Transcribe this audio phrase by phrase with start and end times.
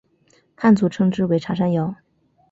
[0.55, 1.93] 汉族称之为茶山瑶。